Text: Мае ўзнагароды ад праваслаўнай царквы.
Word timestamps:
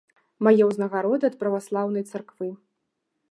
Мае 0.45 0.63
ўзнагароды 0.69 1.29
ад 1.29 1.37
праваслаўнай 1.45 2.03
царквы. 2.13 2.49